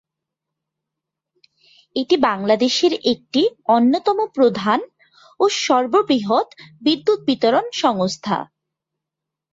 এটি 1.95 2.15
বাংলাদেশের 2.27 2.93
একটি 3.13 3.41
অন্যতম 3.67 4.17
প্রধান 4.35 4.79
ও 5.39 5.43
সর্ববৃহৎ 5.59 6.47
বিদ্যুৎ 6.81 7.19
বিতরণ 7.27 7.65
সংস্থা। 7.75 8.37